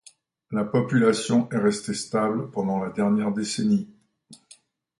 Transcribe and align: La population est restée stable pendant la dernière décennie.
La 0.49 0.63
population 0.65 1.47
est 1.51 1.59
restée 1.59 1.93
stable 1.93 2.49
pendant 2.49 2.79
la 2.83 2.89
dernière 2.89 3.31
décennie. 3.31 3.87